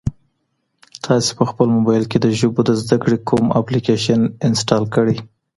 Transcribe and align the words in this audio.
تاسي 1.05 1.31
په 1.39 1.43
خپل 1.49 1.67
موبایل 1.77 2.03
کي 2.11 2.17
د 2.21 2.27
ژبو 2.39 2.59
د 2.67 2.71
زده 2.81 2.97
کړې 3.03 3.17
کوم 3.29 3.45
اپلیکیشن 3.61 4.21
انسټال 4.47 4.83
کړی؟ 4.95 5.17